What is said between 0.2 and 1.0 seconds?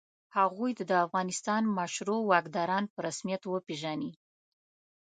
هغوی دې د